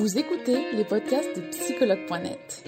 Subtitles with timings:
[0.00, 2.64] Vous écoutez les podcasts de psychologue.net.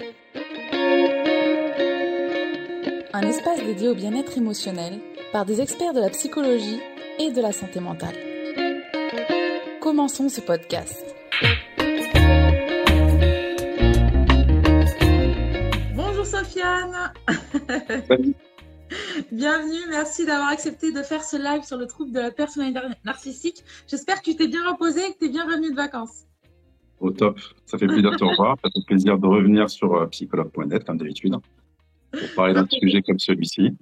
[3.11, 4.99] Un espace dédié au bien-être émotionnel
[5.31, 6.79] par des experts de la psychologie
[7.17, 8.15] et de la santé mentale.
[9.81, 11.03] Commençons ce podcast.
[15.95, 17.13] Bonjour Sofiane.
[19.31, 23.63] Bienvenue, merci d'avoir accepté de faire ce live sur le trouble de la personnalité narcissique.
[23.87, 26.27] J'espère que tu t'es bien reposé et que tu es bien revenu de vacances.
[27.03, 30.07] Au top, ça fait plaisir de te revoir, ça fait plaisir de revenir sur euh,
[30.07, 31.35] psychologue.net comme d'habitude
[32.11, 33.75] pour parler d'un sujet comme celui-ci.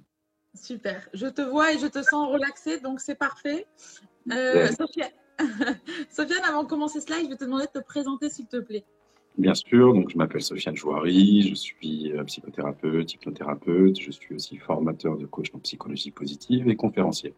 [0.54, 3.64] Super, je te vois et je te sens relaxé, donc c'est parfait.
[4.32, 4.66] Euh,
[6.10, 8.56] Sofiane, avant de commencer ce live, je vais te demander de te présenter s'il te
[8.56, 8.84] plaît.
[9.38, 14.56] Bien sûr, donc je m'appelle Sofiane Jouari, je suis euh, psychothérapeute, hypnothérapeute, je suis aussi
[14.56, 17.34] formateur de coach en psychologie positive et conférencier.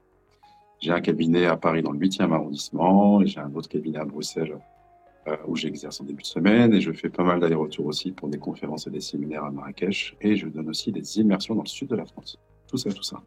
[0.81, 4.07] J'ai un cabinet à Paris dans le 8e arrondissement et j'ai un autre cabinet à
[4.07, 4.59] Bruxelles
[5.47, 8.39] où j'exerce en début de semaine et je fais pas mal d'allers-retours aussi pour des
[8.39, 11.89] conférences et des séminaires à Marrakech et je donne aussi des immersions dans le sud
[11.89, 12.39] de la France.
[12.69, 13.23] Tout ça, tout ça.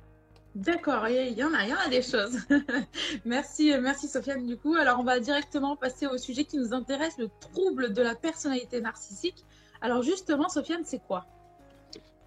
[0.55, 2.39] D'accord, il y en a, il y en a des choses.
[3.25, 4.75] merci, merci Sofiane du coup.
[4.75, 8.81] Alors on va directement passer au sujet qui nous intéresse, le trouble de la personnalité
[8.81, 9.45] narcissique.
[9.81, 11.25] Alors justement, Sofiane, c'est quoi?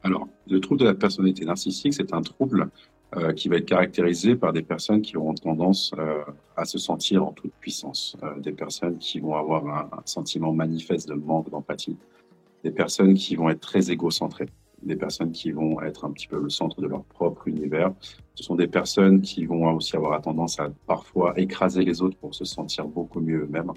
[0.02, 2.70] Alors, le trouble de la personnalité narcissique, c'est un trouble
[3.16, 6.22] euh, qui va être caractérisé par des personnes qui auront tendance euh,
[6.56, 10.52] à se sentir en toute puissance, euh, des personnes qui vont avoir un, un sentiment
[10.52, 11.96] manifeste de manque d'empathie,
[12.62, 14.46] des personnes qui vont être très égocentrées
[14.82, 17.92] des personnes qui vont être un petit peu le centre de leur propre univers.
[18.34, 22.34] Ce sont des personnes qui vont aussi avoir tendance à parfois écraser les autres pour
[22.34, 23.72] se sentir beaucoup mieux eux-mêmes.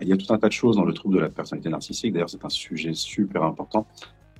[0.00, 2.14] Il y a tout un tas de choses dans le trouble de la personnalité narcissique.
[2.14, 3.86] D'ailleurs, c'est un sujet super important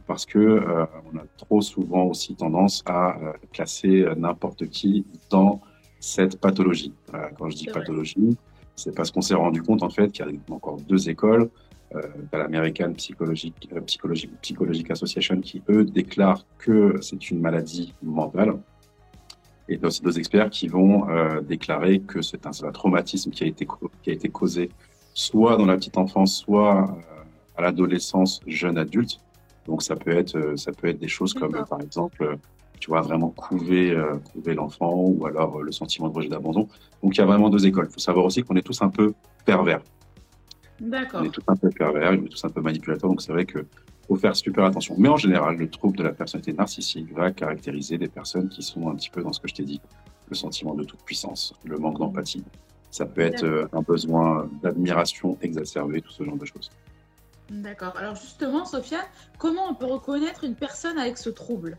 [0.06, 5.60] parce que euh, on a trop souvent aussi tendance à euh, classer n'importe qui dans
[6.00, 6.92] cette pathologie.
[7.14, 8.36] Euh, quand je dis pathologie,
[8.76, 11.48] c'est parce qu'on s'est rendu compte en fait qu'il y a encore deux écoles
[11.94, 18.54] euh, l'American Psychologic, euh, Psychologic, Psychologic Association qui, eux, déclarent que c'est une maladie mentale.
[19.68, 23.46] Et aussi deux experts qui vont euh, déclarer que c'est un, un, traumatisme qui a,
[23.46, 23.66] été,
[24.02, 24.70] qui a été causé
[25.14, 27.22] soit dans la petite enfance, soit euh,
[27.56, 29.20] à l'adolescence, jeune adulte.
[29.66, 32.38] Donc ça peut être, ça peut être des choses comme, par exemple,
[32.80, 33.96] tu vois, vraiment couver,
[34.32, 36.68] couver l'enfant ou alors le sentiment de rejet d'abandon.
[37.02, 37.86] Donc il y a vraiment deux écoles.
[37.88, 39.14] Il faut savoir aussi qu'on est tous un peu
[39.44, 39.80] pervers.
[40.80, 41.20] D'accord.
[41.22, 43.44] On est tous un peu pervers, on est tous un peu manipulateurs, donc c'est vrai
[43.44, 43.64] que
[44.06, 44.94] faut faire super attention.
[44.98, 48.88] Mais en général, le trouble de la personnalité narcissique va caractériser des personnes qui sont
[48.88, 49.80] un petit peu dans ce que je t'ai dit,
[50.28, 52.44] le sentiment de toute puissance, le manque d'empathie.
[52.90, 56.70] Ça peut être euh, un besoin d'admiration exacerbé, tout ce genre de choses.
[57.50, 57.94] D'accord.
[57.96, 59.00] Alors justement, Sophia,
[59.38, 61.78] comment on peut reconnaître une personne avec ce trouble?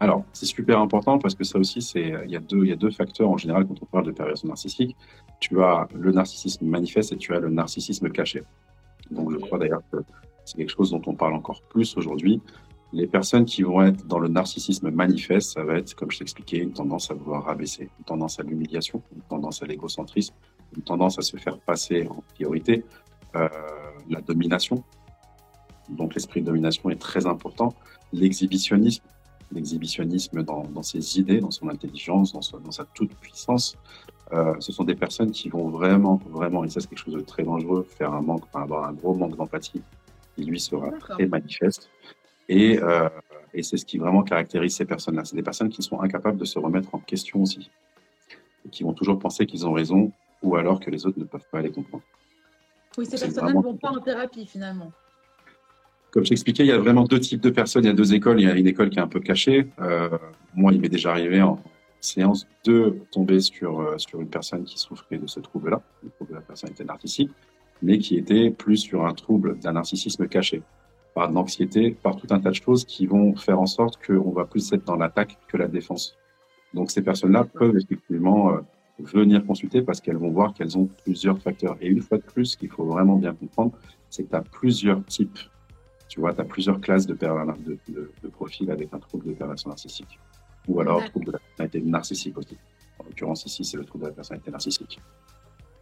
[0.00, 2.72] Alors, c'est super important parce que ça aussi, c'est il y a deux il y
[2.72, 4.96] a deux facteurs en général quand on parle de perversion narcissique.
[5.38, 8.42] Tu as le narcissisme manifeste et tu as le narcissisme caché.
[9.10, 9.98] Donc, je crois d'ailleurs que
[10.44, 12.40] c'est quelque chose dont on parle encore plus aujourd'hui.
[12.92, 16.58] Les personnes qui vont être dans le narcissisme manifeste, ça va être, comme je t'expliquais,
[16.58, 20.34] une tendance à vouloir rabaisser, une tendance à l'humiliation, une tendance à l'égocentrisme,
[20.76, 22.84] une tendance à se faire passer en priorité,
[23.34, 23.48] euh,
[24.08, 24.82] la domination.
[25.88, 27.74] Donc l'esprit de domination est très important.
[28.12, 29.04] L'exhibitionnisme,
[29.52, 33.76] l'exhibitionnisme dans, dans, ses idées, dans son intelligence, dans, dans sa toute puissance.
[34.32, 37.20] Euh, ce sont des personnes qui vont vraiment, vraiment, et ça c'est quelque chose de
[37.20, 39.82] très dangereux, faire un manque, enfin, avoir un gros manque d'empathie,
[40.34, 41.90] qui lui sera très manifeste.
[42.48, 43.08] Et, euh,
[43.52, 45.24] et c'est ce qui vraiment caractérise ces personnes-là.
[45.24, 47.70] C'est des personnes qui sont incapables de se remettre en question aussi,
[48.64, 51.48] et qui vont toujours penser qu'ils ont raison, ou alors que les autres ne peuvent
[51.50, 52.04] pas les comprendre.
[52.98, 54.92] Oui, ces personnes-là ne vont pas en thérapie finalement.
[56.10, 57.84] Comme je t'expliquais, il y a vraiment deux types de personnes.
[57.84, 58.38] Il y a deux écoles.
[58.40, 59.68] Il y a une école qui est un peu cachée.
[59.80, 60.10] Euh,
[60.54, 61.58] moi, il m'est déjà arrivé en
[62.00, 66.30] séance de tomber sur, euh, sur une personne qui souffrait de ce trouble-là, le trouble
[66.30, 67.30] de la personnalité narcissique,
[67.80, 70.62] mais qui était plus sur un trouble d'un narcissisme caché,
[71.14, 74.30] par de l'anxiété, par tout un tas de choses qui vont faire en sorte qu'on
[74.30, 76.16] va plus être dans l'attaque que la défense.
[76.74, 78.60] Donc ces personnes-là peuvent effectivement euh,
[79.04, 81.76] venir consulter parce qu'elles vont voir qu'elles ont plusieurs facteurs.
[81.80, 83.72] Et une fois de plus, ce qu'il faut vraiment bien comprendre,
[84.10, 85.38] c'est que tu as plusieurs types
[86.12, 89.32] tu vois, tu as plusieurs classes de, de, de, de profils avec un trouble de
[89.32, 90.20] perversion narcissique.
[90.68, 92.58] Ou alors trouble de la personnalité narcissique aussi.
[92.98, 95.00] En l'occurrence, ici, c'est le trouble de la personnalité narcissique.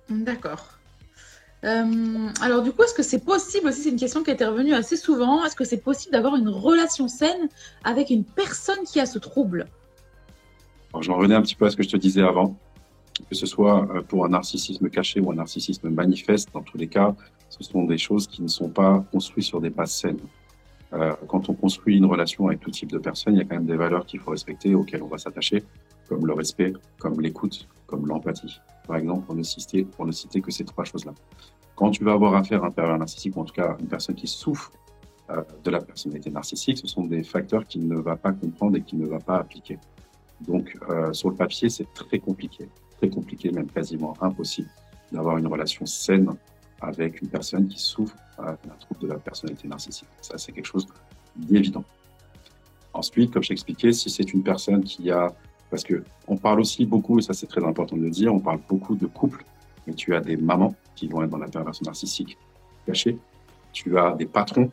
[0.08, 0.78] D'accord.
[1.64, 4.44] Euh, alors du coup, est-ce que c'est possible aussi, c'est une question qui a été
[4.44, 7.48] revenue assez souvent, est-ce que c'est possible d'avoir une relation saine
[7.82, 9.66] avec une personne qui a ce trouble?
[10.92, 12.56] Alors j'en revenais un petit peu à ce que je te disais avant,
[13.28, 16.88] que ce soit euh, pour un narcissisme caché ou un narcissisme manifeste, dans tous les
[16.88, 17.14] cas,
[17.48, 20.20] ce sont des choses qui ne sont pas construites sur des bases saines.
[20.92, 23.54] Euh, quand on construit une relation avec tout type de personnes, il y a quand
[23.54, 25.62] même des valeurs qu'il faut respecter, auxquelles on va s'attacher,
[26.08, 28.60] comme le respect, comme l'écoute, comme l'empathie.
[28.86, 29.86] Par exemple, pour ne citer,
[30.40, 31.12] que ces trois choses-là.
[31.76, 34.16] Quand tu vas avoir affaire à un pervers narcissique, ou en tout cas une personne
[34.16, 34.72] qui souffre
[35.30, 38.82] euh, de la personnalité narcissique, ce sont des facteurs qu'il ne va pas comprendre et
[38.82, 39.78] qu'il ne va pas appliquer.
[40.40, 40.74] Donc,
[41.12, 42.66] sur le papier, c'est très compliqué,
[43.00, 44.68] très compliqué, même quasiment impossible,
[45.10, 46.30] d'avoir une relation saine
[46.80, 50.08] avec une personne qui souffre euh, d'un trouble de la personnalité narcissique.
[50.20, 50.86] Ça, c'est quelque chose
[51.36, 51.84] d'évident.
[52.92, 55.32] Ensuite, comme je expliqué, si c'est une personne qui a,
[55.70, 58.40] parce que on parle aussi beaucoup, et ça c'est très important de le dire, on
[58.40, 59.44] parle beaucoup de couples,
[59.86, 62.36] mais tu as des mamans qui vont être dans la perversion narcissique
[62.86, 63.16] cachée,
[63.72, 64.70] tu as des patrons,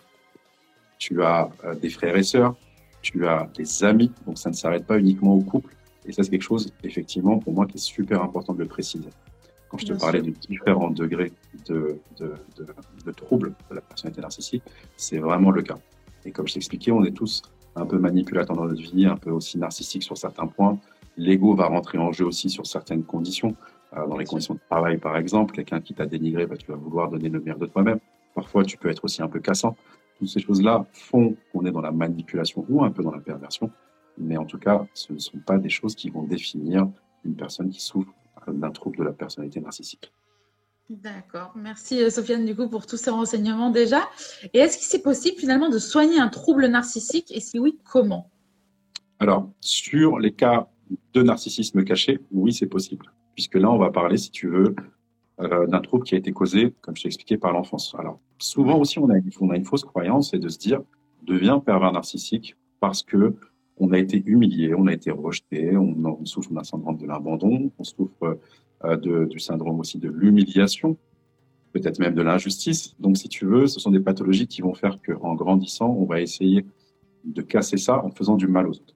[0.97, 2.55] tu as euh, des frères et sœurs,
[3.03, 5.76] tu as des amis, donc ça ne s'arrête pas uniquement au couple.
[6.07, 9.09] Et ça, c'est quelque chose, effectivement, pour moi, qui est super important de le préciser.
[9.69, 11.33] Quand je te parlais de différents degrés
[11.67, 12.65] de, de, de,
[13.05, 14.63] de troubles de la personnalité narcissique,
[14.95, 15.77] c'est vraiment le cas.
[16.23, 17.41] Et comme je t'expliquais, on est tous
[17.75, 20.79] un peu manipulateurs dans notre vie, un peu aussi narcissiques sur certains points.
[21.17, 23.55] L'ego va rentrer en jeu aussi sur certaines conditions.
[23.95, 26.77] Euh, dans les conditions de travail, par exemple, quelqu'un qui t'a dénigré, bah, tu vas
[26.77, 27.99] vouloir donner le meilleur de toi-même.
[28.35, 29.75] Parfois, tu peux être aussi un peu cassant.
[30.17, 33.69] Toutes ces choses-là font qu'on est dans la manipulation ou un peu dans la perversion.
[34.17, 36.87] Mais en tout cas, ce ne sont pas des choses qui vont définir
[37.23, 38.11] une personne qui souffre
[38.47, 40.11] d'un trouble de la personnalité narcissique.
[40.89, 41.51] D'accord.
[41.55, 44.07] Merci euh, Sofiane du coup pour tous ces renseignements déjà.
[44.53, 47.29] Et est-ce que c'est possible finalement de soigner un trouble narcissique?
[47.35, 48.29] Et si oui, comment?
[49.19, 50.69] Alors, sur les cas
[51.13, 53.11] de narcissisme caché, oui, c'est possible.
[53.35, 54.75] Puisque là, on va parler, si tu veux,
[55.41, 57.93] euh, d'un trouble qui a été causé, comme je t'ai expliqué, par l'enfance.
[57.99, 60.81] Alors, souvent aussi, on a, on a une fausse croyance, c'est de se dire,
[61.23, 63.35] devient pervers narcissique parce que
[63.79, 67.83] on a été humilié, on a été rejeté, on, souffre d'un syndrome de l'abandon, on
[67.83, 68.39] souffre
[68.83, 70.97] euh, de, du syndrome aussi de l'humiliation,
[71.73, 72.95] peut-être même de l'injustice.
[72.99, 76.21] Donc, si tu veux, ce sont des pathologies qui vont faire qu'en grandissant, on va
[76.21, 76.65] essayer
[77.23, 78.95] de casser ça en faisant du mal aux autres.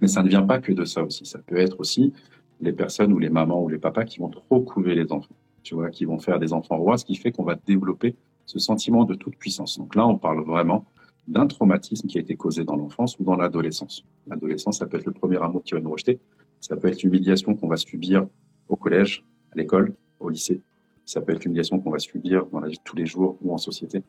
[0.00, 1.26] Mais ça ne vient pas que de ça aussi.
[1.26, 2.12] Ça peut être aussi
[2.60, 5.74] les personnes ou les mamans ou les papas qui vont trop couver les enfants tu
[5.74, 8.16] vois, qui vont faire des enfants rois, ce qui fait qu'on va développer
[8.46, 9.78] ce sentiment de toute puissance.
[9.78, 10.84] Donc là, on parle vraiment
[11.28, 14.04] d'un traumatisme qui a été causé dans l'enfance ou dans l'adolescence.
[14.26, 16.18] L'adolescence, ça peut être le premier amour qui va nous rejeter,
[16.60, 18.26] ça peut être l'humiliation qu'on va subir
[18.68, 20.60] au collège, à l'école, au lycée,
[21.04, 23.52] ça peut être l'humiliation qu'on va subir dans la vie de tous les jours ou
[23.52, 24.02] en société.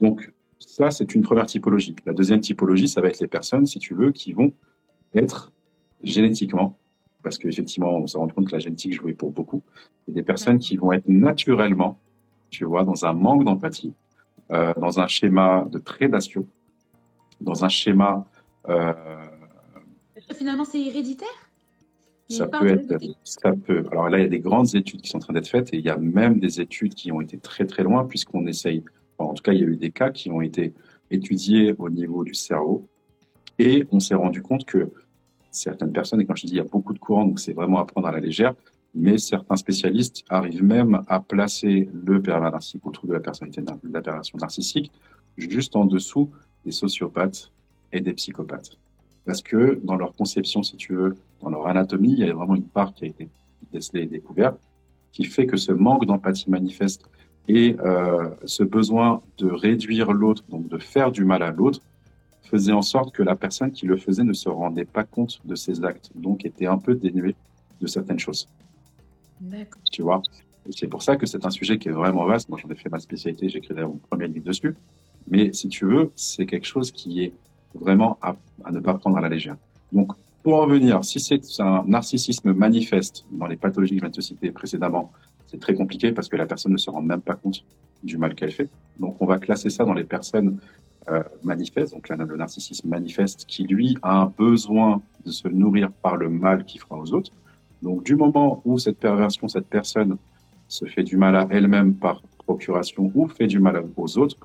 [0.00, 1.96] Donc ça, c'est une première typologie.
[2.06, 4.52] La deuxième typologie, ça va être les personnes, si tu veux, qui vont
[5.14, 5.52] être
[6.02, 6.78] génétiquement
[7.22, 9.62] parce qu'effectivement, on s'est rendu compte que la génétique jouait pour beaucoup.
[10.08, 11.98] Des personnes qui vont être naturellement,
[12.50, 13.94] tu vois, dans un manque d'empathie,
[14.52, 16.46] euh, dans un schéma de prédation,
[17.40, 18.26] dans un schéma.
[18.68, 18.92] Euh,
[20.34, 21.28] Finalement, c'est héréditaire?
[22.28, 23.84] Ça peut être, ça peut.
[23.90, 25.76] Alors là, il y a des grandes études qui sont en train d'être faites et
[25.76, 28.82] il y a même des études qui ont été très très loin puisqu'on essaye.
[29.18, 30.72] en tout cas, il y a eu des cas qui ont été
[31.10, 32.88] étudiés au niveau du cerveau
[33.58, 34.90] et on s'est rendu compte que
[35.50, 37.78] certaines personnes, et quand je dis il y a beaucoup de courants, donc c'est vraiment
[37.78, 38.54] à prendre à la légère,
[38.94, 43.92] mais certains spécialistes arrivent même à placer le pervers narcissique autour de la personnalité de
[43.92, 44.92] la perversion narcissique
[45.36, 46.30] juste en dessous
[46.64, 47.50] des sociopathes
[47.92, 48.78] et des psychopathes.
[49.24, 52.54] Parce que dans leur conception, si tu veux, dans leur anatomie, il y a vraiment
[52.54, 53.28] une part qui a été
[53.72, 54.60] décelée et découverte
[55.12, 57.04] qui fait que ce manque d'empathie manifeste
[57.48, 61.80] et euh, ce besoin de réduire l'autre, donc de faire du mal à l'autre,
[62.42, 65.54] faisait en sorte que la personne qui le faisait ne se rendait pas compte de
[65.54, 67.36] ses actes, donc était un peu dénuée
[67.80, 68.48] de certaines choses.
[69.90, 70.22] Tu vois?
[70.70, 72.48] C'est pour ça que c'est un sujet qui est vraiment vaste.
[72.48, 74.76] Moi, j'en ai fait ma spécialité, j'ai écrit mon premier livre dessus.
[75.28, 77.32] Mais si tu veux, c'est quelque chose qui est
[77.74, 78.36] vraiment à,
[78.70, 79.56] ne pas prendre à la légère.
[79.92, 80.12] Donc,
[80.42, 84.14] pour en venir, si c'est un narcissisme manifeste dans les pathologies que je viens de
[84.14, 85.12] te citer précédemment,
[85.46, 87.64] c'est très compliqué parce que la personne ne se rend même pas compte
[88.02, 88.68] du mal qu'elle fait.
[88.98, 90.58] Donc, on va classer ça dans les personnes
[91.08, 96.16] euh, manifeste, donc le narcissisme manifeste, qui lui a un besoin de se nourrir par
[96.16, 97.32] le mal qu'il fera aux autres.
[97.82, 100.16] Donc du moment où cette perversion, cette personne
[100.68, 104.36] se fait du mal à elle-même par procuration ou fait du mal aux autres,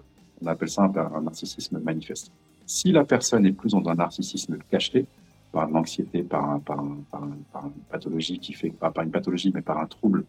[0.41, 2.31] on appelle ça un, narcissisme manifeste.
[2.65, 5.05] Si la personne est plus dans un narcissisme caché,
[5.51, 9.87] par l'anxiété, par, par, une pathologie qui fait, pas par une pathologie, mais par un
[9.87, 10.25] trouble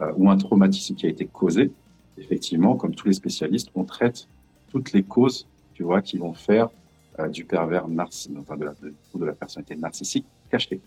[0.00, 1.70] euh, ou un traumatisme qui a été causé,
[2.16, 4.28] effectivement, comme tous les spécialistes, on traite
[4.70, 6.68] toutes les causes tu vois, qui vont faire
[7.18, 10.80] euh, du pervers narcissique, enfin de la, de, la personnalité narcissique cachée.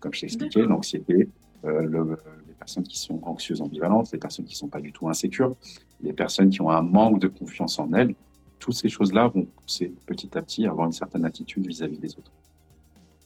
[0.00, 1.28] Comme je t'ai expliqué, l'anxiété,
[1.64, 5.08] euh, le, les personnes qui sont anxieuses ambivalentes, les personnes qui sont pas du tout
[5.08, 5.56] insécures,
[6.00, 8.14] les personnes qui ont un manque de confiance en elles,
[8.58, 12.16] toutes ces choses-là vont pousser petit à petit à avoir une certaine attitude vis-à-vis des
[12.18, 12.32] autres.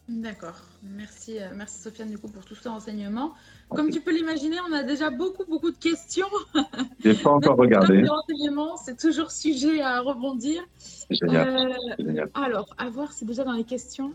[0.08, 0.60] D'accord.
[0.82, 3.32] Merci, euh, merci Sofiane du coup pour tout ce renseignement.
[3.68, 6.26] Comme tu peux l'imaginer, on a déjà beaucoup, beaucoup de questions.
[7.04, 8.04] Je pas encore regardé.
[8.84, 10.62] C'est toujours sujet à rebondir.
[11.08, 11.74] Génial.
[12.00, 14.12] Euh, alors, à voir, c'est déjà dans les questions.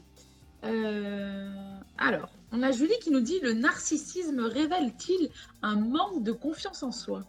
[0.66, 1.50] Euh,
[1.98, 5.30] alors, on a Julie qui nous dit le narcissisme révèle-t-il
[5.62, 7.24] un manque de confiance en soi?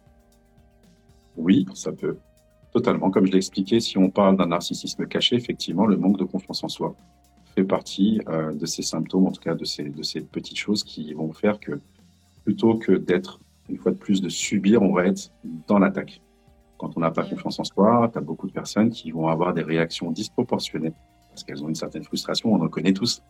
[1.37, 2.17] Oui, ça peut.
[2.71, 3.09] Totalement.
[3.09, 6.63] Comme je l'ai expliqué, si on parle d'un narcissisme caché, effectivement, le manque de confiance
[6.63, 6.95] en soi
[7.55, 10.83] fait partie euh, de ces symptômes, en tout cas de ces, de ces petites choses
[10.83, 11.79] qui vont faire que
[12.43, 15.31] plutôt que d'être, une fois de plus, de subir, on va être
[15.67, 16.21] dans l'attaque.
[16.77, 19.53] Quand on n'a pas confiance en soi, tu as beaucoup de personnes qui vont avoir
[19.53, 20.93] des réactions disproportionnées
[21.29, 23.21] parce qu'elles ont une certaine frustration, on en connaît tous.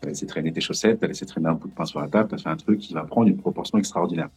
[0.00, 2.00] Tu as laissé traîner tes chaussettes, tu as laissé traîner un bout de pain sur
[2.00, 4.30] la table, tu as fait un truc qui va prendre une proportion extraordinaire.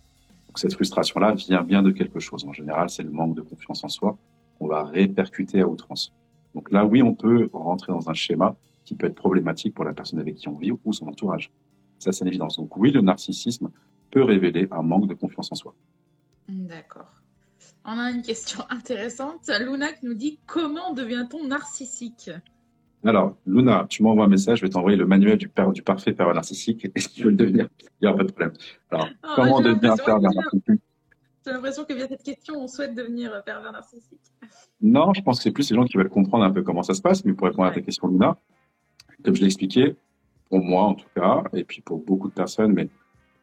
[0.48, 2.46] Donc cette frustration-là vient bien de quelque chose.
[2.46, 4.18] En général, c'est le manque de confiance en soi
[4.58, 6.13] qu'on va répercuter à outrance.
[6.56, 9.94] Donc là, oui, on peut rentrer dans un schéma qui peut être problématique pour la
[9.94, 11.51] personne avec qui on vit ou son entourage.
[12.00, 12.58] Ça, c'est une évidence.
[12.58, 13.70] Donc oui, le narcissisme
[14.10, 15.75] peut révéler un manque de confiance en soi.
[16.48, 17.13] D'accord.
[17.86, 19.50] On a une question intéressante.
[19.60, 22.32] Luna nous dit comment devient-on narcissique?
[23.06, 26.36] Alors, Luna, tu m'envoies un message, je vais t'envoyer le manuel du, du parfait pervers
[26.36, 28.53] narcissique et si tu veux le devenir, il n'y a pas de problème.
[28.91, 30.82] Alors, ah, comment devenir pervers narcissique?
[31.46, 34.20] J'ai l'impression que via cette question, on souhaite devenir pervers narcissique.
[34.82, 36.94] Non, je pense que c'est plus les gens qui veulent comprendre un peu comment ça
[36.94, 38.38] se passe, mais pour répondre à ta question, Luna,
[39.24, 39.96] comme je l'ai expliqué,
[40.50, 42.89] pour moi en tout cas, et puis pour beaucoup de personnes, mais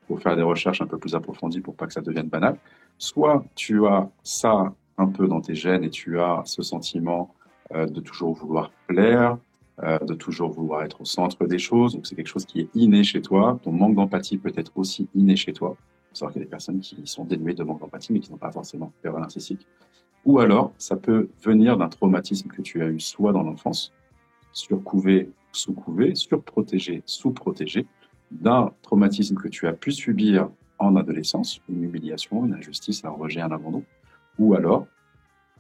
[0.07, 2.59] pour faire des recherches un peu plus approfondies pour pas que ça devienne banal,
[2.99, 7.35] soit tu as ça un peu dans tes gènes et tu as ce sentiment
[7.75, 9.39] euh, de toujours vouloir plaire,
[9.83, 11.95] euh, de toujours vouloir être au centre des choses.
[11.95, 13.59] Donc c'est quelque chose qui est inné chez toi.
[13.63, 15.77] Ton manque d'empathie peut être aussi inné chez toi.
[16.15, 18.39] Il qu'il y a des personnes qui sont dénuées de manque d'empathie mais qui n'ont
[18.39, 19.67] pas forcément peur narcissique.
[20.25, 23.93] Ou alors, ça peut venir d'un traumatisme que tu as eu soit dans l'enfance,
[24.53, 27.87] surcouvé, sous-couvé, surprotégé, sous-protégé,
[28.31, 33.41] d'un traumatisme que tu as pu subir en adolescence, une humiliation, une injustice, un rejet,
[33.41, 33.85] un abandon,
[34.39, 34.87] ou alors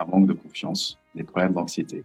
[0.00, 2.04] un manque de confiance, des problèmes d'anxiété,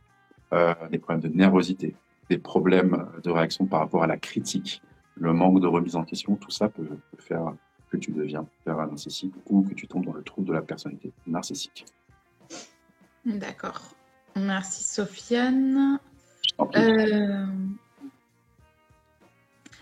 [0.54, 1.96] euh, des problèmes de nervosité,
[2.30, 4.82] des problèmes de réaction par rapport à la critique,
[5.16, 6.88] le manque de remise en question, tout ça peut,
[7.20, 7.54] faire
[7.90, 11.12] que tu deviens un narcissique ou que tu tombes dans le trouble de la personnalité
[11.28, 11.86] narcissique.
[13.26, 13.82] D'accord.
[14.36, 16.00] Merci Sofiane.
[16.76, 17.46] Euh,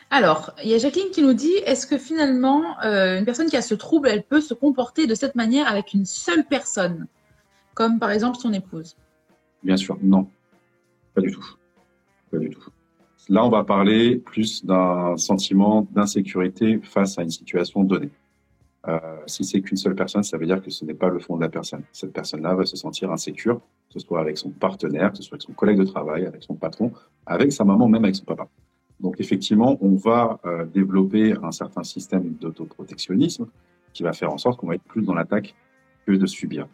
[0.10, 3.58] alors, il y a Jacqueline qui nous dit est-ce que finalement, euh, une personne qui
[3.58, 7.08] a ce trouble, elle peut se comporter de cette manière avec une seule personne,
[7.76, 8.98] comme par exemple son épouse?
[9.64, 10.28] Bien sûr, non.
[11.20, 12.62] Pas du tout.
[12.62, 12.72] Pas.
[13.30, 18.10] Là, on va parler plus d'un sentiment d'insécurité face à une situation donnée.
[18.88, 21.36] Euh, si c'est qu'une seule personne, ça veut dire que ce n'est pas le fond
[21.36, 21.84] de la personne.
[21.92, 25.36] Cette personne-là va se sentir insécure, que ce soit avec son partenaire, que ce soit
[25.36, 26.92] avec son collègue de travail, avec son patron,
[27.26, 28.48] avec sa maman, même avec son papa.
[29.00, 33.48] Donc effectivement, on va euh, développer un certain système d'autoprotectionnisme
[33.94, 35.56] qui va faire en sorte qu'on va être plus dans l'attaque
[36.06, 36.68] que de subir.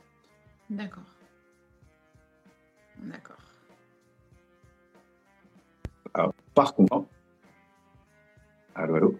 [0.69, 1.03] D'accord.
[3.03, 3.44] D'accord.
[6.53, 7.05] Par contre,
[8.73, 9.15] allô, allô?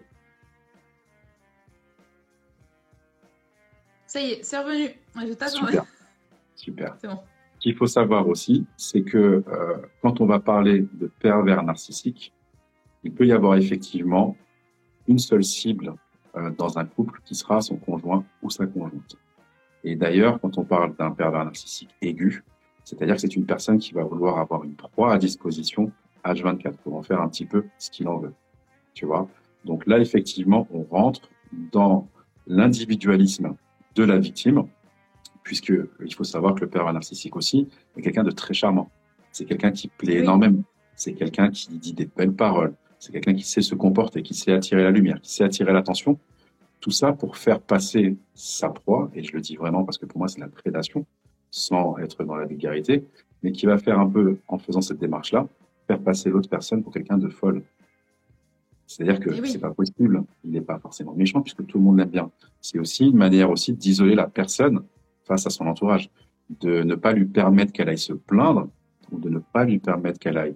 [4.06, 4.90] Ça y est, c'est revenu.
[5.16, 5.84] Je Super.
[6.54, 6.96] Super.
[7.04, 7.18] Bon.
[7.56, 12.32] Ce qu'il faut savoir aussi, c'est que euh, quand on va parler de pervers narcissique,
[13.02, 14.36] il peut y avoir effectivement
[15.08, 15.94] une seule cible
[16.36, 19.16] euh, dans un couple qui sera son conjoint ou sa conjointe.
[19.84, 22.44] Et d'ailleurs, quand on parle d'un pervers narcissique aigu,
[22.84, 25.92] c'est-à-dire que c'est une personne qui va vouloir avoir une proie à disposition
[26.32, 28.32] H24 pour en faire un petit peu ce qu'il en veut.
[28.94, 29.28] Tu vois?
[29.64, 31.28] Donc là, effectivement, on rentre
[31.72, 32.08] dans
[32.46, 33.54] l'individualisme
[33.94, 34.64] de la victime,
[35.42, 35.72] puisque
[36.04, 38.90] il faut savoir que le pervers narcissique aussi est quelqu'un de très charmant.
[39.32, 40.62] C'est quelqu'un qui plaît énormément.
[40.94, 42.74] C'est quelqu'un qui dit des belles paroles.
[42.98, 46.18] C'est quelqu'un qui sait se comporter, qui sait attirer la lumière, qui sait attirer l'attention.
[46.80, 50.18] Tout ça pour faire passer sa proie, et je le dis vraiment parce que pour
[50.18, 51.04] moi c'est la prédation,
[51.50, 53.04] sans être dans la vulgarité,
[53.42, 55.46] mais qui va faire un peu, en faisant cette démarche-là,
[55.86, 57.62] faire passer l'autre personne pour quelqu'un de folle.
[58.86, 61.98] C'est-à-dire que eh c'est pas possible, il n'est pas forcément méchant puisque tout le monde
[61.98, 62.30] l'aime bien.
[62.60, 64.84] C'est aussi une manière aussi d'isoler la personne
[65.24, 66.08] face à son entourage,
[66.60, 68.68] de ne pas lui permettre qu'elle aille se plaindre
[69.10, 70.54] ou de ne pas lui permettre qu'elle aille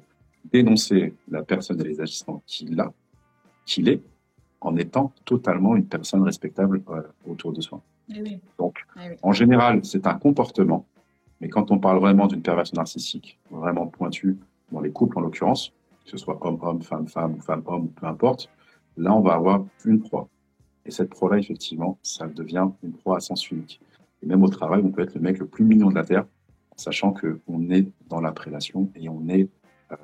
[0.53, 2.93] dénoncer la personne et les agissants qu'il a,
[3.67, 4.01] qu'il est,
[4.61, 7.83] en étant totalement une personne respectable euh, autour de soi.
[8.15, 10.87] Eh Donc, eh en général, c'est un comportement,
[11.41, 14.37] mais quand on parle vraiment d'une perversion narcissique, vraiment pointue,
[14.73, 15.73] dans les couples en l'occurrence,
[16.05, 18.49] que ce soit homme-homme, femme-femme ou femme-homme, peu importe,
[18.97, 20.29] là, on va avoir une proie.
[20.87, 23.81] Et cette proie-là, effectivement, ça devient une proie à sens unique.
[24.23, 26.27] Et même au travail, on peut être le mec le plus mignon de la Terre,
[26.77, 29.49] sachant qu'on est dans la prédation et on est
[29.93, 29.97] euh,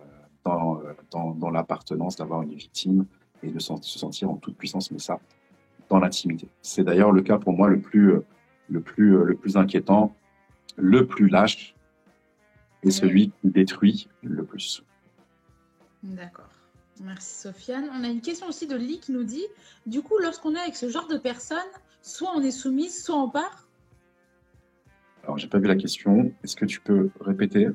[1.13, 3.07] dans, l'appartenance d'avoir une victime
[3.43, 5.19] et de se sentir en toute puissance, mais ça,
[5.89, 6.49] dans l'intimité.
[6.63, 8.25] C'est d'ailleurs le cas pour moi le plus, euh,
[8.69, 10.15] le plus, euh, le plus inquiétant,
[10.77, 11.76] le plus lâche
[12.83, 14.83] et celui qui détruit le plus.
[16.03, 16.51] D'accord.
[17.03, 17.91] Merci Sofiane.
[17.93, 19.45] On a une question aussi de Lee qui nous dit,
[19.87, 21.59] du coup, lorsqu'on est avec ce genre de personnes,
[22.01, 23.69] soit on est soumise, soit on part?
[25.25, 26.33] Alors, j'ai pas vu la question.
[26.45, 27.69] Est-ce que tu peux répéter?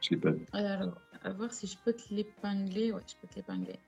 [0.00, 0.44] Je l'ai pas vu.
[0.52, 2.92] Alors, à voir si je peux te l'épingler.
[2.92, 3.78] Ouais, je peux te l'épingler.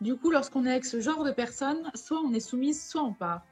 [0.00, 3.14] Du coup, lorsqu'on est avec ce genre de personnes, soit on est soumise, soit on
[3.14, 3.42] part.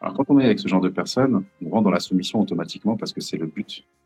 [0.00, 2.96] Alors, quand on est avec ce genre de personnes, on rentre dans la soumission automatiquement
[2.96, 3.99] parce que c'est le but euh,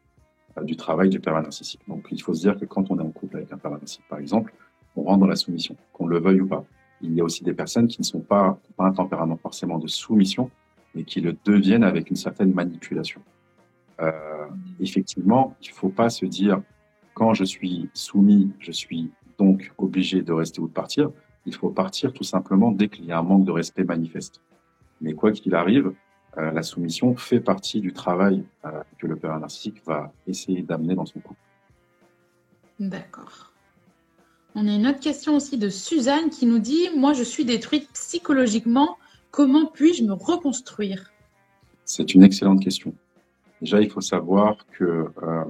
[0.64, 1.80] du travail du pervers narcissique.
[1.88, 4.09] Donc, il faut se dire que quand on est en couple avec un pervers narcissique,
[4.09, 4.52] par exemple,
[4.97, 6.64] on rentre dans la soumission, qu'on le veuille ou pas.
[7.00, 9.88] Il y a aussi des personnes qui ne sont pas, pas un tempérament forcément de
[9.88, 10.50] soumission,
[10.94, 13.21] mais qui le deviennent avec une certaine manipulation.
[14.00, 14.47] Euh,
[14.80, 16.62] effectivement, il ne faut pas se dire
[17.14, 21.11] quand je suis soumis, je suis donc obligé de rester ou de partir.
[21.47, 24.40] Il faut partir tout simplement dès qu'il y a un manque de respect manifeste.
[25.00, 25.92] Mais quoi qu'il arrive,
[26.38, 30.95] euh, la soumission fait partie du travail euh, que le père narcissique va essayer d'amener
[30.95, 31.41] dans son couple.
[32.81, 33.53] D'accord.
[34.55, 37.88] On a une autre question aussi de Suzanne qui nous dit Moi, je suis détruite
[37.93, 38.99] psychologiquement.
[39.31, 41.12] Comment puis-je me reconstruire?
[41.85, 42.95] C'est une excellente question.
[43.61, 45.45] Déjà, il faut savoir que euh,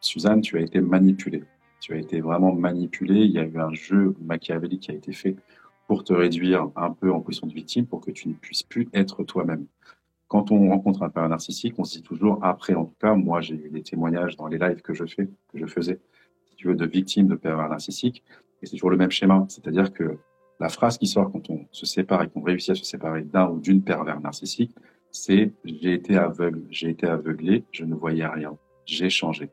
[0.00, 1.44] Suzanne, tu as été manipulée.
[1.80, 3.20] Tu as été vraiment manipulée.
[3.20, 5.36] Il y a eu un jeu machiavélique qui a été fait
[5.86, 8.88] pour te réduire un peu en position de victime pour que tu ne puisses plus
[8.92, 9.66] être toi-même.
[10.28, 13.40] Quand on rencontre un père narcissique, on se dit toujours après, en tout cas, moi
[13.40, 16.00] j'ai eu des témoignages dans les lives que je fais, que je faisais,
[16.46, 18.24] si tu veux, de victimes de père narcissique,
[18.60, 20.18] et c'est toujours le même schéma, c'est-à-dire que
[20.58, 23.48] la phrase qui sort quand on se sépare et qu'on réussit à se séparer d'un
[23.50, 24.74] ou d'une pervers narcissique,
[25.12, 29.50] c'est j'ai été aveugle, j'ai été aveuglé, je ne voyais rien, j'ai changé.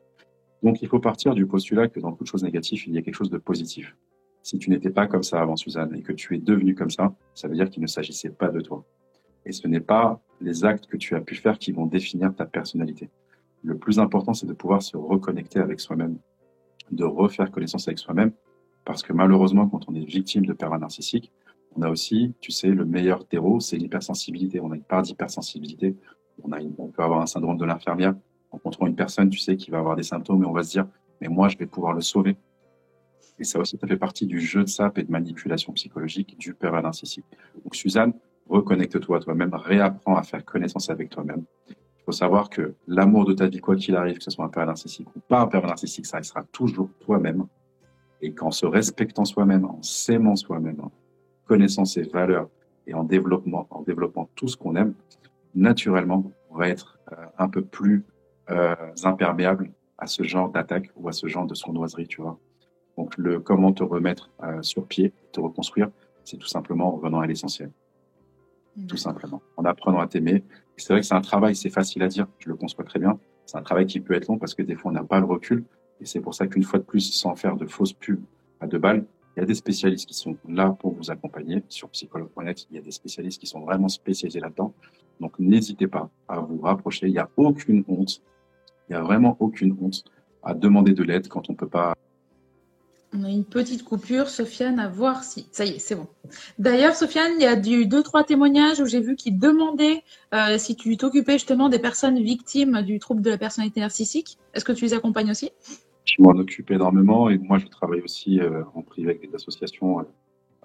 [0.63, 3.15] Donc il faut partir du postulat que dans toute chose négative, il y a quelque
[3.15, 3.96] chose de positif.
[4.42, 7.13] Si tu n'étais pas comme ça avant Suzanne et que tu es devenu comme ça,
[7.36, 8.84] ça veut dire qu'il ne s'agissait pas de toi.
[9.46, 12.46] Et ce n'est pas les actes que tu as pu faire qui vont définir ta
[12.46, 13.10] personnalité.
[13.64, 16.18] Le plus important, c'est de pouvoir se reconnecter avec soi-même,
[16.92, 18.32] de refaire connaissance avec soi-même,
[18.86, 21.32] parce que malheureusement, quand on est victime de pervers narcissiques,
[21.76, 24.60] on a aussi, tu sais, le meilleur terreau, c'est l'hypersensibilité.
[24.60, 25.96] On a une part d'hypersensibilité.
[26.44, 28.14] On, a on peut avoir un syndrome de l'infirmière.
[28.52, 30.72] En rencontrant une personne, tu sais, qui va avoir des symptômes et on va se
[30.72, 30.88] dire,
[31.22, 32.38] mais moi, je vais pouvoir le sauver.
[33.40, 36.53] Et ça aussi, ça fait partie du jeu de sap et de manipulation psychologique du
[36.53, 37.25] pervers narcissique.
[37.64, 38.14] Donc, Suzanne,
[38.50, 41.44] reconnecte-toi à toi-même, réapprends à faire connaissance avec toi-même.
[41.70, 44.50] Il faut savoir que l'amour de ta vie, quoi qu'il arrive, que ce soit un
[44.50, 47.46] pervers narcissique ou pas un pervers narcissique, ça restera toujours toi-même.
[48.22, 50.82] Et qu'en se respectant soi-même, en s'aimant soi-même,
[51.46, 52.50] connaissant ses valeurs
[52.88, 54.94] et en développant, en développant tout ce qu'on aime,
[55.56, 58.03] naturellement, on va être euh, un peu plus
[58.50, 62.38] euh, imperméable à ce genre d'attaque ou à ce genre de sournoiserie, tu vois.
[62.98, 65.90] Donc, le comment te remettre euh, sur pied, te reconstruire,
[66.25, 67.72] c'est tout simplement en revenant à l'essentiel.
[68.88, 69.42] Tout simplement.
[69.57, 70.44] En apprenant à t'aimer.
[70.77, 73.20] C'est vrai que c'est un travail, c'est facile à dire, je le conçois très bien.
[73.46, 75.25] C'est un travail qui peut être long parce que des fois, on n'a pas le
[75.25, 75.64] recul.
[76.01, 78.22] Et c'est pour ça qu'une fois de plus, sans faire de fausses pubs
[78.59, 79.05] à deux balles,
[79.36, 81.64] il y a des spécialistes qui sont là pour vous accompagner.
[81.70, 84.74] Sur psychologue.net, il y a des spécialistes qui sont vraiment spécialisés là-dedans.
[85.20, 87.07] Donc, n'hésitez pas à vous rapprocher.
[87.07, 88.22] Il n'y a aucune honte.
[88.90, 90.03] Il n'y a vraiment aucune honte
[90.44, 91.96] à demander de l'aide quand on ne peut pas
[93.14, 95.48] on a une petite coupure, Sofiane, à voir si.
[95.52, 96.08] Ça y est, c'est bon.
[96.58, 100.58] D'ailleurs, Sofiane, il y a du deux, trois témoignages où j'ai vu qu'ils demandaient euh,
[100.58, 104.38] si tu t'occupais justement des personnes victimes du trouble de la personnalité narcissique.
[104.54, 105.52] Est-ce que tu les accompagnes aussi?
[106.06, 110.06] Je m'en occupe énormément et moi, je travaille aussi euh, en privé avec des associations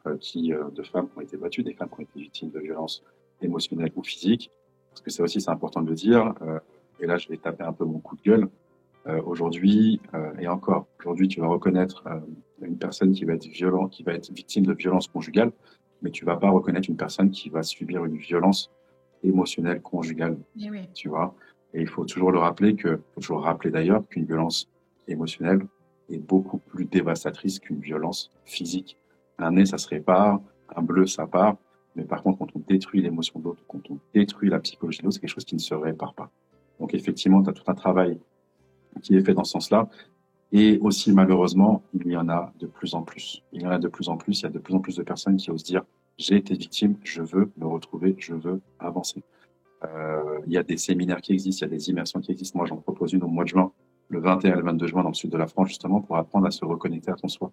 [0.06, 2.60] euh, qui, de femmes qui ont été battues, des femmes qui ont été victimes de
[2.60, 3.02] violences
[3.42, 4.50] émotionnelles ou physiques.
[4.90, 6.34] Parce que ça aussi, c'est important de le dire.
[6.98, 8.48] et là, je vais taper un peu mon coup de gueule.
[9.08, 12.20] Euh, aujourd'hui, euh, et encore, aujourd'hui, tu vas reconnaître euh,
[12.60, 15.50] une personne qui va être violent, qui va être victime de violence conjugale,
[16.02, 18.70] mais tu vas pas reconnaître une personne qui va subir une violence
[19.24, 20.36] émotionnelle conjugale.
[20.60, 21.34] Eh tu vois.
[21.72, 24.68] Et il faut toujours le rappeler que, faut toujours rappeler d'ailleurs qu'une violence
[25.06, 25.66] émotionnelle
[26.10, 28.98] est beaucoup plus dévastatrice qu'une violence physique.
[29.38, 30.40] Un nez, ça se répare,
[30.74, 31.56] un bleu, ça part.
[31.96, 35.04] Mais par contre, quand on détruit l'émotion de l'autre, quand on détruit la psychologie de
[35.04, 36.30] l'autre, c'est quelque chose qui ne se répare pas.
[36.78, 38.18] Donc effectivement, tu as tout un travail
[39.02, 39.88] qui est fait dans ce sens-là.
[40.52, 43.42] Et aussi, malheureusement, il y en a de plus en plus.
[43.52, 44.40] Il y en a de plus en plus.
[44.40, 45.82] Il y a de plus en plus de personnes qui osent dire
[46.16, 49.22] j'ai été victime, je veux me retrouver, je veux avancer.
[49.84, 52.58] Euh, il y a des séminaires qui existent, il y a des immersions qui existent.
[52.58, 53.70] Moi, j'en propose une au mois de juin,
[54.08, 56.46] le 21 et le 22 juin dans le sud de la France, justement, pour apprendre
[56.46, 57.52] à se reconnecter à ton soi.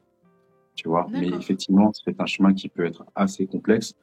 [0.74, 3.94] Tu vois, mais effectivement, c'est un chemin qui peut être assez complexe.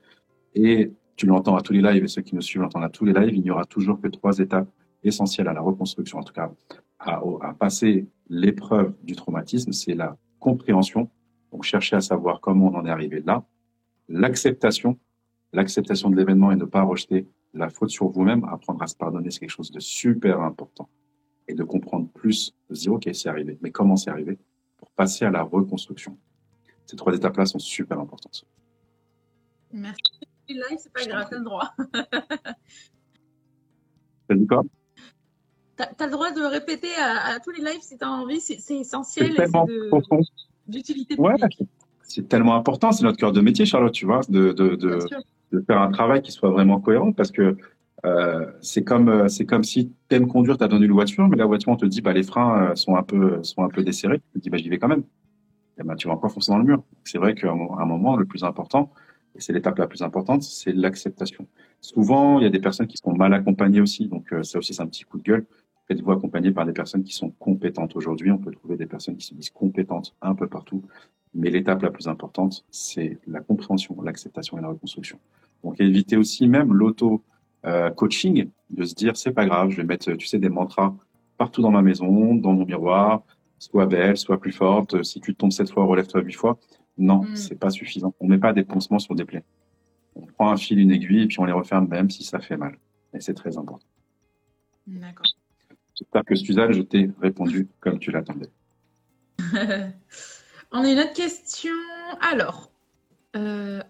[0.54, 3.04] Et tu l'entends à tous les lives, et ceux qui nous suivent l'entendent à tous
[3.04, 4.68] les lives, il n'y aura toujours que trois étapes
[5.02, 6.52] essentielles à la reconstruction, en tout cas
[7.02, 11.10] à, passer l'épreuve du traumatisme, c'est la compréhension,
[11.50, 13.44] donc chercher à savoir comment on en est arrivé là,
[14.08, 14.98] l'acceptation,
[15.52, 19.30] l'acceptation de l'événement et ne pas rejeter la faute sur vous-même, apprendre à se pardonner,
[19.30, 20.88] c'est quelque chose de super important.
[21.48, 24.38] Et de comprendre plus, de se dire, OK, c'est arrivé, mais comment c'est arrivé
[24.76, 26.16] pour passer à la reconstruction?
[26.86, 28.46] Ces trois étapes-là sont super importantes.
[29.72, 30.02] Merci.
[30.48, 31.74] Live, c'est pas grave, t'as le droit.
[34.28, 34.62] T'as dit quoi?
[35.76, 38.74] Tu as, le droit de répéter à, tous les lives si tu as envie, c'est
[38.74, 39.34] essentiel.
[40.68, 41.58] D'utilité publique.
[42.02, 44.98] c'est tellement important, c'est notre cœur de métier, Charlotte, tu vois, de, de, de,
[45.50, 47.56] de, faire un travail qui soit vraiment cohérent parce que
[48.04, 51.28] euh, c'est comme euh, c'est comme si tu aimes conduire, tu as donné une voiture,
[51.28, 53.68] mais la voiture on te dit bah les freins euh, sont un peu sont un
[53.68, 55.00] peu desserrés, tu te dis bah j'y vais quand même.
[55.00, 56.82] Et eh ben tu vas encore foncer dans le mur.
[57.04, 58.92] C'est vrai qu'à un moment le plus important
[59.36, 61.46] et c'est l'étape la plus importante, c'est l'acceptation.
[61.80, 64.82] Souvent, il y a des personnes qui sont mal accompagnées aussi, donc ça aussi c'est
[64.82, 65.46] un petit coup de gueule.
[65.92, 67.94] Faites-vous accompagner par des personnes qui sont compétentes.
[67.96, 70.82] Aujourd'hui, on peut trouver des personnes qui se disent compétentes un peu partout,
[71.34, 75.18] mais l'étape la plus importante, c'est la compréhension, l'acceptation et la reconstruction.
[75.62, 77.22] Donc éviter aussi même l'auto
[77.66, 80.94] euh, de se dire c'est pas grave, je vais mettre, tu sais, des mantras
[81.36, 83.22] partout dans ma maison, dans mon miroir,
[83.58, 85.02] soit belle, soit plus forte.
[85.02, 86.58] Si tu tombes sept fois, relève-toi huit fois.
[86.96, 87.36] Non, mm.
[87.36, 88.14] c'est pas suffisant.
[88.18, 89.44] On met pas des pansements sur des plaies.
[90.16, 92.56] On prend un fil, une aiguille, et puis on les referme même si ça fait
[92.56, 92.78] mal.
[93.12, 93.86] Et c'est très important.
[94.86, 95.26] D'accord.
[95.94, 98.48] J'espère que Suzanne, je t'ai répondu comme tu l'attendais.
[100.72, 101.72] on a une autre question.
[102.20, 102.72] Alors,
[103.34, 103.80] euh,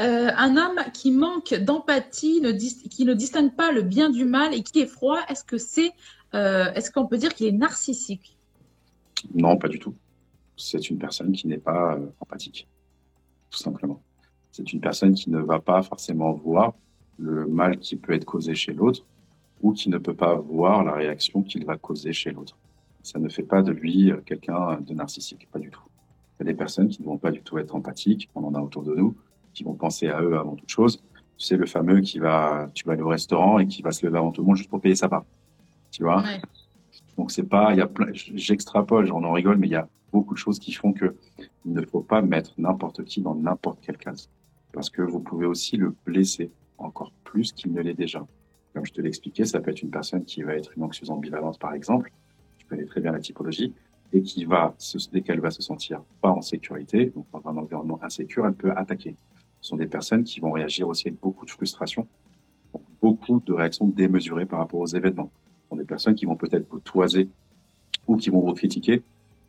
[0.00, 2.40] euh, un, homme qui manque d'empathie,
[2.90, 5.92] qui ne distingue pas le bien du mal et qui est froid, est-ce que c'est,
[6.34, 8.36] euh, est-ce qu'on peut dire qu'il est narcissique?
[9.34, 9.94] Non, pas du tout.
[10.56, 12.68] C'est une personne qui n'est pas empathique,
[13.50, 14.02] tout simplement.
[14.52, 16.74] C'est une personne qui ne va pas forcément voir
[17.18, 19.04] le mal qui peut être causé chez l'autre
[19.60, 22.56] ou qui ne peut pas voir la réaction qu'il va causer chez l'autre.
[23.02, 25.82] Ça ne fait pas de lui quelqu'un de narcissique, pas du tout.
[26.38, 28.54] Il y a des personnes qui ne vont pas du tout être empathiques, on en
[28.54, 29.14] a autour de nous,
[29.52, 31.02] qui vont penser à eux avant toute chose.
[31.36, 34.04] Tu sais, le fameux qui va, tu vas aller au restaurant et qui va se
[34.04, 35.24] lever avant tout le monde juste pour payer sa part.
[35.90, 36.22] Tu vois?
[37.16, 39.88] Donc c'est pas, il y a plein, j'extrapole, j'en en rigole, mais il y a
[40.12, 41.14] beaucoup de choses qui font que
[41.66, 44.30] il ne faut pas mettre n'importe qui dans n'importe quelle case.
[44.72, 48.26] Parce que vous pouvez aussi le blesser encore plus qu'il ne l'est déjà.
[48.80, 51.10] Comme je te l'ai expliqué, ça peut être une personne qui va être une anxieuse
[51.10, 52.10] ambivalente, par exemple.
[52.56, 53.74] Tu connais très bien la typologie
[54.14, 54.74] et qui va,
[55.12, 58.72] dès qu'elle va se sentir pas en sécurité, donc dans un environnement insécure, elle peut
[58.72, 59.16] attaquer.
[59.60, 62.08] Ce sont des personnes qui vont réagir aussi avec beaucoup de frustration,
[63.02, 65.30] beaucoup de réactions démesurées par rapport aux événements.
[65.64, 67.28] Ce sont des personnes qui vont peut-être vous toiser
[68.06, 69.02] ou qui vont vous critiquer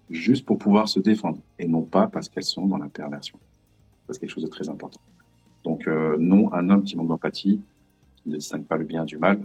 [0.10, 3.39] juste pour pouvoir se défendre et non pas parce qu'elles sont dans la perversion.
[4.10, 5.00] C'est quelque chose de très important.
[5.63, 7.62] Donc euh, non, un homme qui manque d'empathie,
[8.23, 9.39] qui ne distingue pas le bien du mal,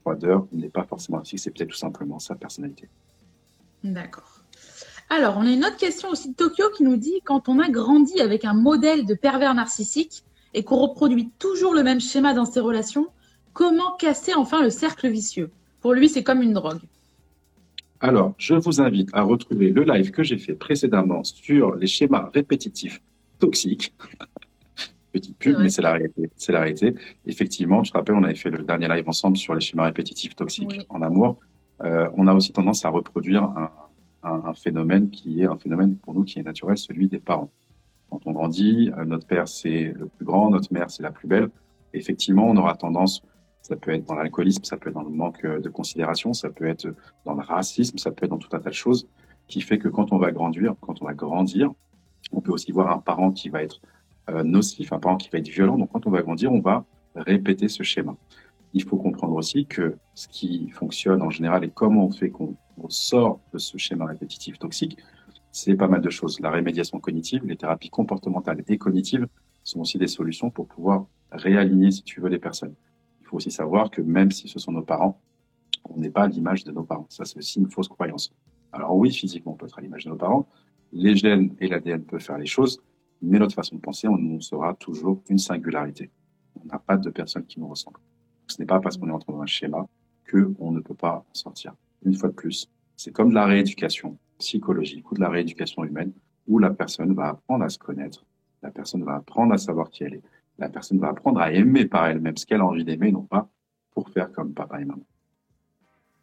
[0.00, 2.88] froideur, n'est pas forcément ainsi, c'est peut-être tout simplement sa personnalité.
[3.82, 4.40] D'accord.
[5.10, 7.68] Alors, on a une autre question aussi de Tokyo qui nous dit quand on a
[7.68, 10.24] grandi avec un modèle de pervers narcissique
[10.54, 13.08] et qu'on reproduit toujours le même schéma dans ses relations,
[13.52, 15.50] comment casser enfin le cercle vicieux?
[15.80, 16.80] Pour lui, c'est comme une drogue.
[18.00, 22.30] Alors, je vous invite à retrouver le live que j'ai fait précédemment sur les schémas
[22.32, 23.02] répétitifs
[23.38, 23.94] toxiques.
[25.14, 26.28] Petite pub, mais c'est la réalité.
[26.34, 26.92] C'est la réalité.
[27.24, 30.34] Effectivement, je te rappelle, on avait fait le dernier live ensemble sur les schémas répétitifs
[30.34, 31.38] toxiques en amour.
[31.84, 33.70] Euh, on a aussi tendance à reproduire un,
[34.24, 37.52] un, phénomène qui est un phénomène pour nous qui est naturel, celui des parents.
[38.10, 41.28] Quand on grandit, euh, notre père c'est le plus grand, notre mère c'est la plus
[41.28, 41.48] belle.
[41.92, 43.22] effectivement, on aura tendance,
[43.62, 46.66] ça peut être dans l'alcoolisme, ça peut être dans le manque de considération, ça peut
[46.66, 46.92] être
[47.24, 49.06] dans le racisme, ça peut être dans tout un tas de choses,
[49.46, 51.70] qui fait que quand on va grandir, quand on va grandir,
[52.32, 53.80] on peut aussi voir un parent qui va être
[54.44, 55.76] nocif, un parent qui va être violent.
[55.76, 56.84] Donc quand on va grandir, on va
[57.14, 58.16] répéter ce schéma.
[58.72, 62.56] Il faut comprendre aussi que ce qui fonctionne en général et comment on fait qu'on
[62.76, 64.98] on sort de ce schéma répétitif toxique,
[65.52, 66.40] c'est pas mal de choses.
[66.40, 69.28] La rémédiation cognitive, les thérapies comportementales et cognitives
[69.62, 72.74] sont aussi des solutions pour pouvoir réaligner, si tu veux, les personnes.
[73.20, 75.20] Il faut aussi savoir que même si ce sont nos parents,
[75.88, 77.06] on n'est pas à l'image de nos parents.
[77.08, 78.32] Ça, c'est aussi une fausse croyance.
[78.72, 80.48] Alors oui, physiquement, on peut être à l'image de nos parents.
[80.92, 82.82] Les gènes et l'ADN peuvent faire les choses,
[83.24, 86.10] mais notre façon de penser, on sera toujours une singularité.
[86.60, 87.98] On n'a pas de personne qui nous ressemble.
[88.46, 89.86] Ce n'est pas parce qu'on est entre un schéma
[90.30, 95.10] qu'on ne peut pas sortir une fois de plus, c'est comme de la rééducation psychologique
[95.10, 96.12] ou de la rééducation humaine
[96.46, 98.24] où la personne va apprendre à se connaître,
[98.62, 100.22] la personne va apprendre à savoir qui elle est,
[100.58, 103.48] la personne va apprendre à aimer par elle-même ce qu'elle a envie d'aimer, non pas
[103.92, 105.04] pour faire comme papa et maman.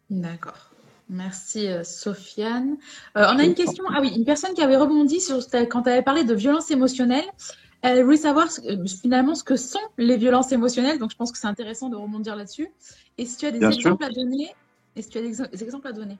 [0.09, 0.70] D'accord.
[1.11, 2.77] Merci euh, Sofiane.
[3.17, 3.83] Euh, on a une question.
[3.89, 7.25] Ah oui, une personne qui avait rebondi sur quand tu avais parlé de violence émotionnelle.
[7.81, 8.47] Elle voulait savoir
[9.01, 10.99] finalement ce que sont les violences émotionnelles.
[10.99, 12.69] Donc je pense que c'est intéressant de rebondir là-dessus.
[13.17, 14.53] Et si tu as des exemples à donner?
[14.95, 16.17] Est-ce que tu as des exemples à donner?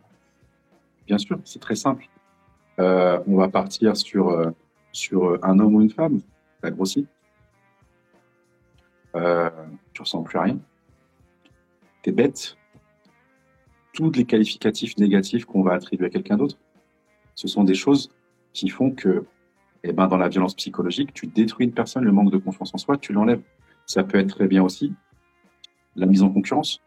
[1.07, 2.09] Bien sûr, c'est très simple.
[2.79, 4.51] Euh, on va partir sur,
[4.91, 6.19] sur un homme ou une femme.
[6.61, 7.07] Tu as grossi.
[9.15, 9.49] Euh,
[9.93, 10.59] tu ressens plus à rien.
[12.01, 12.57] Tu es bête.
[13.93, 16.57] Tous les qualificatifs négatifs qu'on va attribuer à quelqu'un d'autre,
[17.35, 18.09] ce sont des choses
[18.53, 19.25] qui font que,
[19.83, 22.77] eh ben, dans la violence psychologique, tu détruis une personne, le manque de confiance en
[22.77, 23.41] soi, tu l'enlèves.
[23.85, 24.93] Ça peut être très bien aussi
[25.95, 26.81] la mise en concurrence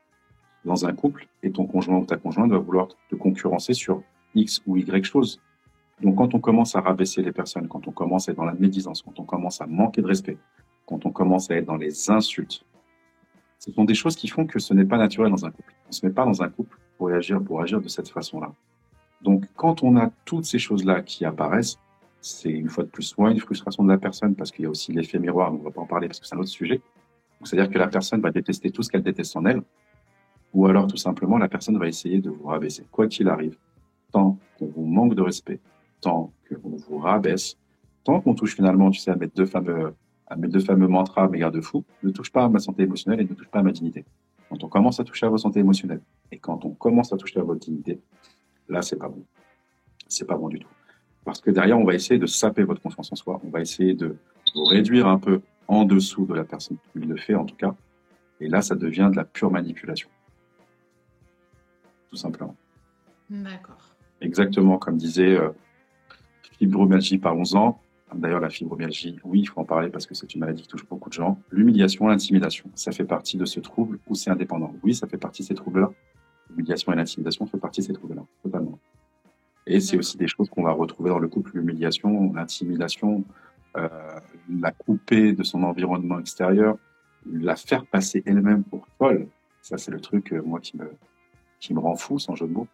[0.65, 4.03] dans un couple et ton conjoint ou ta conjointe va vouloir te concurrencer sur
[4.35, 5.41] X ou Y choses.
[6.01, 8.55] Donc, quand on commence à rabaisser les personnes, quand on commence à être dans la
[8.55, 10.39] médisance, quand on commence à manquer de respect,
[10.87, 12.65] quand on commence à être dans les insultes,
[13.59, 15.73] ce sont des choses qui font que ce n'est pas naturel dans un couple.
[15.87, 18.53] On ne se met pas dans un couple pour réagir, pour agir de cette façon-là.
[19.23, 21.79] Donc, quand on a toutes ces choses-là qui apparaissent,
[22.21, 24.71] c'est une fois de plus soit une frustration de la personne parce qu'il y a
[24.71, 26.81] aussi l'effet miroir, on ne va pas en parler parce que c'est un autre sujet.
[27.43, 29.63] C'est-à-dire que la personne va détester tout ce qu'elle déteste en elle,
[30.55, 33.57] ou alors tout simplement la personne va essayer de vous rabaisser, quoi qu'il arrive.
[34.13, 35.61] Tant qu'on vous manque de respect,
[36.01, 37.57] tant qu'on vous rabaisse,
[38.05, 39.95] tant qu'on touche finalement, tu sais, à mettre deux fameux,
[40.27, 43.25] à mettre deux fameux mantras, mes garde-fous, ne touche pas à ma santé émotionnelle et
[43.25, 44.05] ne touche pas à ma dignité.
[44.49, 47.41] Quand on commence à toucher à votre santé émotionnelle et quand on commence à toucher
[47.41, 48.01] à votre dignité,
[48.69, 49.25] là, c'est pas bon.
[50.09, 50.69] C'est pas bon du tout.
[51.25, 53.41] Parce que derrière, on va essayer de saper votre confiance en soi.
[53.45, 54.17] On va essayer de
[54.55, 57.75] vous réduire un peu en dessous de la personne qui le fait, en tout cas.
[58.41, 60.09] Et là, ça devient de la pure manipulation.
[62.11, 62.57] Tout simplement.
[63.31, 63.95] D'accord.
[64.21, 65.51] Exactement comme disait euh,
[66.59, 67.81] fibromyalgie, parlons-en.
[68.15, 70.87] D'ailleurs, la fibromyalgie, oui, il faut en parler parce que c'est une maladie qui touche
[70.87, 71.39] beaucoup de gens.
[71.51, 74.73] L'humiliation, l'intimidation, ça fait partie de ce trouble ou c'est indépendant?
[74.85, 75.91] Oui, ça fait partie de ces troubles-là.
[76.51, 78.79] L'humiliation et l'intimidation font partie de ces troubles-là, totalement.
[79.67, 83.25] Et c'est aussi des choses qu'on va retrouver dans le couple, l'humiliation, l'intimidation,
[83.77, 83.89] euh,
[84.61, 86.77] la couper de son environnement extérieur,
[87.27, 89.27] la faire passer elle-même pour folle.
[89.63, 90.91] Ça, c'est le truc, euh, moi, qui me,
[91.61, 92.69] qui me rend fou, sans jeu de mots.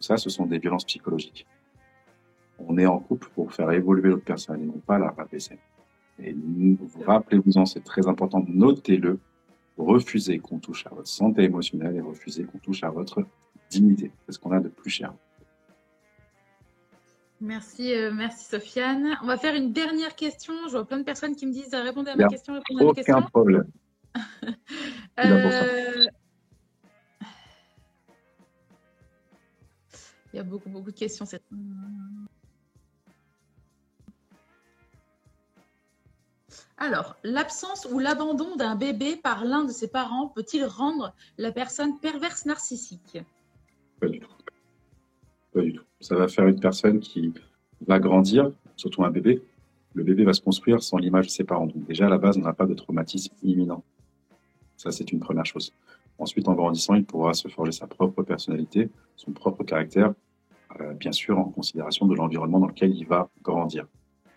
[0.00, 1.46] Ça, ce sont des violences psychologiques.
[2.58, 5.58] On est en couple pour faire évoluer l'autre personne et non pas la rabaisser.
[6.18, 9.18] Et vous rappelez-vous-en, c'est très important, notez-le.
[9.76, 13.26] Refusez qu'on touche à votre santé émotionnelle et refusez qu'on touche à votre
[13.70, 14.12] dignité.
[14.24, 15.12] C'est ce qu'on a de plus cher.
[17.40, 19.18] Merci, euh, merci Sofiane.
[19.22, 20.54] On va faire une dernière question.
[20.66, 22.94] Je vois plein de personnes qui me disent répondez à ma question, répondez à ma
[22.94, 23.16] question.
[23.18, 23.66] Aucun problème.
[25.18, 26.06] euh...
[30.32, 31.26] Il y a beaucoup, beaucoup de questions.
[36.76, 41.98] Alors, l'absence ou l'abandon d'un bébé par l'un de ses parents peut-il rendre la personne
[42.00, 43.18] perverse narcissique?
[44.00, 44.32] Pas du tout.
[45.52, 45.84] Pas du tout.
[46.00, 47.32] Ça va faire une personne qui
[47.86, 49.40] va grandir, surtout un bébé.
[49.94, 51.66] Le bébé va se construire sans l'image de ses parents.
[51.66, 53.84] Donc déjà, à la base, on n'a pas de traumatisme imminent.
[54.76, 55.72] Ça, c'est une première chose.
[56.18, 60.12] Ensuite, en grandissant, il pourra se forger sa propre personnalité, son propre caractère,
[60.80, 63.86] euh, bien sûr en considération de l'environnement dans lequel il va grandir.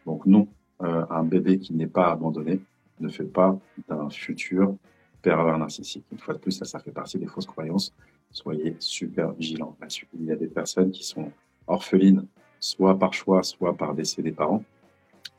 [0.05, 0.47] Donc non,
[0.83, 2.59] euh, un bébé qui n'est pas abandonné
[2.99, 4.75] ne fait pas d'un futur
[5.21, 6.05] pervers narcissique.
[6.11, 7.93] Une fois de plus, ça, ça fait partie des fausses croyances.
[8.31, 9.75] Soyez super vigilants.
[10.13, 11.31] Il y a des personnes qui sont
[11.67, 12.25] orphelines,
[12.59, 14.63] soit par choix, soit par décès des parents,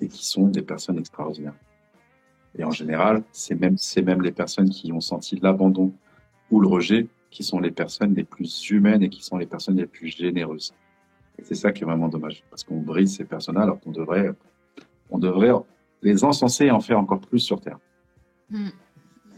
[0.01, 1.55] et qui sont des personnes extraordinaires.
[2.57, 5.93] Et en général, c'est même, c'est même les personnes qui ont senti l'abandon
[6.51, 9.77] ou le rejet qui sont les personnes les plus humaines et qui sont les personnes
[9.77, 10.75] les plus généreuses.
[11.39, 14.33] Et c'est ça qui est vraiment dommage, parce qu'on brise ces personnes-là alors qu'on devrait,
[15.11, 15.53] on devrait
[16.03, 17.79] les encenser et en faire encore plus sur Terre.
[18.51, 18.69] Hmm.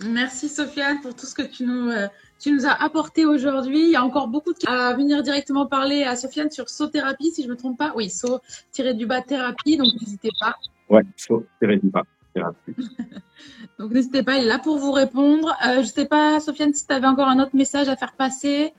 [0.07, 3.83] Merci Sofiane pour tout ce que tu nous, euh, tu nous as apporté aujourd'hui.
[3.83, 7.43] Il y a encore beaucoup de à venir directement parler à Sofiane sur Thérapie, si
[7.43, 7.93] je ne me trompe pas.
[7.95, 10.57] Oui, Saut-du-bas thérapie, donc n'hésitez pas.
[10.89, 12.05] Ouais, Saut-du-bas
[12.35, 12.75] thérapie.
[13.79, 15.57] Donc n'hésitez pas, il est là pour vous répondre.
[15.67, 18.13] Euh, je ne sais pas, Sofiane, si tu avais encore un autre message à faire
[18.13, 18.75] passer,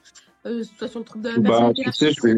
[0.46, 2.36] euh, soit sur le truc de la bah, tu sais, je vais...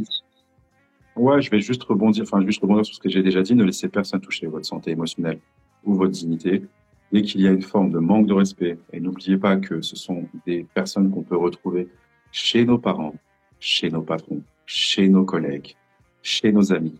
[1.16, 3.54] Ouais, je vais juste rebondir, enfin, juste rebondir sur ce que j'ai déjà dit.
[3.56, 5.40] Ne laissez personne toucher votre santé émotionnelle
[5.84, 6.64] ou votre dignité.
[7.12, 9.96] Dès qu'il y a une forme de manque de respect, et n'oubliez pas que ce
[9.96, 11.88] sont des personnes qu'on peut retrouver
[12.32, 13.14] chez nos parents,
[13.60, 15.76] chez nos patrons, chez nos collègues,
[16.24, 17.00] chez nos amis,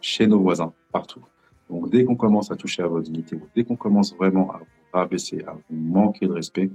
[0.00, 1.22] chez nos voisins, partout.
[1.70, 4.64] Donc, dès qu'on commence à toucher à votre dignité, dès qu'on commence vraiment à vous
[4.92, 6.70] rabaisser, à vous manquer de respect,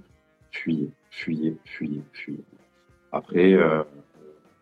[0.52, 2.44] fuyez, fuyez, fuyez, fuyez.
[3.12, 3.84] Après, euh,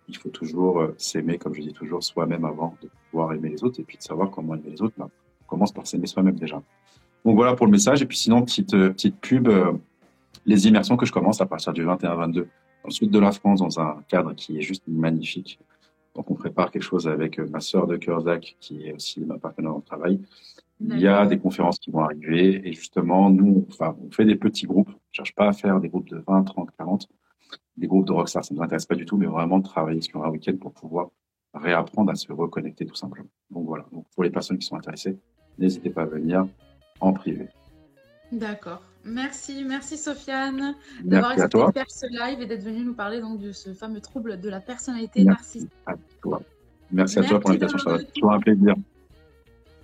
[0.07, 3.63] il faut toujours euh, s'aimer, comme je dis toujours, soi-même avant de pouvoir aimer les
[3.63, 4.95] autres et puis de savoir comment aimer les autres.
[4.99, 5.09] on
[5.47, 6.61] commence par s'aimer soi-même déjà.
[7.25, 8.01] Donc voilà pour le message.
[8.01, 9.49] Et puis sinon, petite, euh, petite pub,
[10.45, 12.47] les immersions que je commence à partir du 21-22 dans
[12.85, 15.59] le sud de la France, dans un cadre qui est juste magnifique.
[16.17, 18.23] Donc, on prépare quelque chose avec euh, ma sœur de cœur,
[18.59, 20.19] qui est aussi ma partenaire en travail.
[20.79, 24.35] Il y a des conférences qui vont arriver et justement, nous, enfin, on fait des
[24.35, 24.89] petits groupes.
[24.89, 27.07] On ne cherche pas à faire des groupes de 20, 30, 40.
[27.77, 30.23] Des groupes de rockstar, ça ne nous intéresse pas du tout, mais vraiment travailler sur
[30.25, 31.09] un week-end pour pouvoir
[31.53, 33.29] réapprendre à se reconnecter tout simplement.
[33.51, 33.85] Donc voilà.
[33.91, 35.17] Donc, pour les personnes qui sont intéressées,
[35.57, 36.47] n'hésitez pas à venir
[36.99, 37.47] en privé.
[38.31, 38.81] D'accord.
[39.05, 43.73] Merci, merci Sofiane d'avoir expliqué ce live et d'être venu nous parler donc de ce
[43.73, 45.71] fameux trouble de la personnalité narcissique.
[46.91, 48.75] Merci à toi pour l'invitation, ça va toujours un plaisir.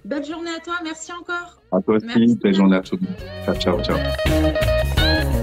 [0.04, 1.62] Belle journée à toi, merci encore.
[1.72, 3.00] À toi aussi, belle journée à tous.
[3.46, 5.43] Ciao, ciao, ciao.